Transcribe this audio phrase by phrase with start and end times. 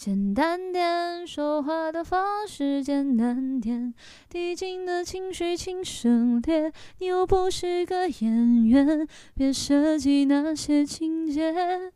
[0.00, 3.92] 简单点，说话的方式简单点，
[4.30, 6.72] 递进的情绪请省略。
[7.00, 11.92] 你又不是个演员，别设计那些情节。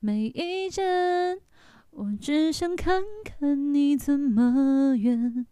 [0.00, 1.38] 没意见，
[1.92, 5.46] 我只想看看你怎么圆。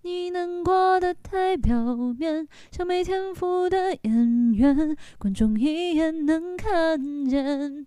[0.00, 7.86] 你难过的太表面，像没天赋的演员，观众一眼能看见。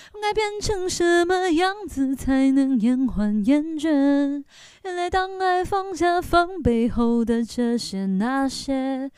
[0.21, 4.43] 该变成什么样子才能延缓厌倦？
[4.83, 9.09] 原来当爱放下防备后的这些那些，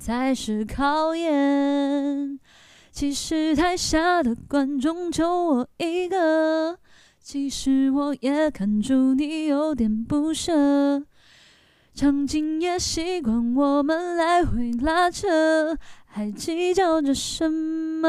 [0.00, 2.40] 才是考验。
[2.90, 6.78] 其实台下的观众就我一个，
[7.20, 11.04] 其实我也看出你有点不舍。
[11.94, 18.08] 场景也习惯我们来回拉扯，还计较着什么？